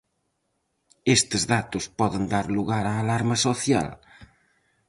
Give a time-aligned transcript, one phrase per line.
[1.17, 3.87] Estes datos poden dar lugar á alarma social?